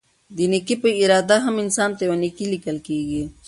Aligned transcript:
د 0.35 0.37
نيکي 0.51 0.75
په 0.83 0.89
اراده 1.01 1.37
هم؛ 1.45 1.55
انسان 1.63 1.89
ته 1.97 2.01
يوه 2.07 2.17
نيکي 2.23 2.45
ليکل 2.53 2.77
کيږي 2.87 3.23